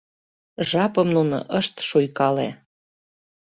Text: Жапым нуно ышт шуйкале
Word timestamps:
Жапым 0.69 1.07
нуно 1.15 1.37
ышт 1.59 1.75
шуйкале 1.89 2.47